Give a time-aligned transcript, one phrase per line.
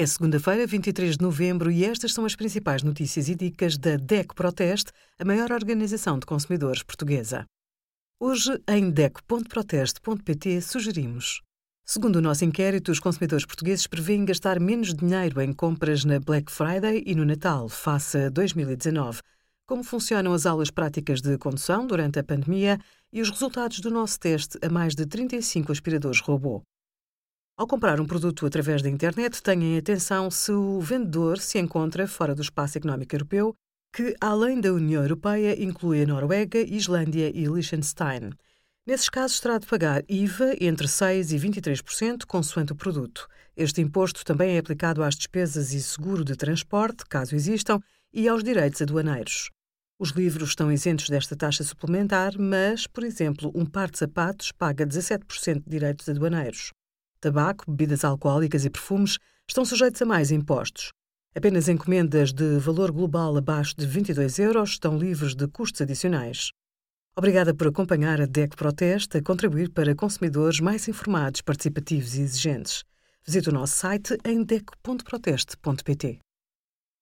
[0.00, 4.34] É segunda-feira, 23 de novembro, e estas são as principais notícias e dicas da DEC
[4.34, 7.44] Proteste, a maior organização de consumidores portuguesa.
[8.18, 11.42] Hoje, em DEC.proteste.pt, sugerimos.
[11.84, 16.50] Segundo o nosso inquérito, os consumidores portugueses prevêem gastar menos dinheiro em compras na Black
[16.50, 19.20] Friday e no Natal, face a 2019.
[19.66, 22.78] Como funcionam as aulas práticas de condução durante a pandemia
[23.12, 26.62] e os resultados do nosso teste a mais de 35 aspiradores robô.
[27.60, 32.34] Ao comprar um produto através da internet, tenham atenção se o vendedor se encontra fora
[32.34, 33.54] do espaço económico europeu,
[33.94, 38.30] que, além da União Europeia, inclui a Noruega, Islândia e Liechtenstein.
[38.86, 43.28] Nesses casos, terá de pagar IVA entre 6% e 23%, consoante o produto.
[43.54, 47.78] Este imposto também é aplicado às despesas e seguro de transporte, caso existam,
[48.10, 49.50] e aos direitos aduaneiros.
[49.98, 54.86] Os livros estão isentos desta taxa suplementar, mas, por exemplo, um par de sapatos paga
[54.86, 56.72] 17% de direitos aduaneiros.
[57.20, 60.90] Tabaco, bebidas alcoólicas e perfumes estão sujeitos a mais impostos.
[61.34, 66.50] Apenas encomendas de valor global abaixo de 22 euros estão livres de custos adicionais.
[67.16, 72.84] Obrigada por acompanhar a DEC Proteste a contribuir para consumidores mais informados, participativos e exigentes.
[73.26, 76.20] Visite o nosso site em dec.proteste.pt.